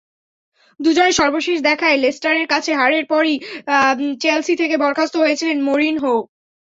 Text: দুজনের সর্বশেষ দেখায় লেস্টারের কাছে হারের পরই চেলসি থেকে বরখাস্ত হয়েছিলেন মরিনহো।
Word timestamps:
দুজনের 0.79 1.17
সর্বশেষ 1.19 1.57
দেখায় 1.69 1.97
লেস্টারের 1.97 2.47
কাছে 2.53 2.71
হারের 2.75 3.05
পরই 3.11 3.35
চেলসি 4.21 4.53
থেকে 4.61 4.75
বরখাস্ত 4.77 5.15
হয়েছিলেন 5.17 5.57
মরিনহো। 5.67 6.15